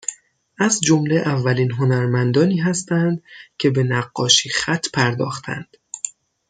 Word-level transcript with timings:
از 0.59 0.81
جمله 0.81 1.15
اولین 1.15 1.71
هنرمندانی 1.71 2.57
هستند 2.57 3.23
که 3.59 3.69
به 3.69 3.83
نقاشیخط 3.83 4.87
پرداختند 4.93 5.77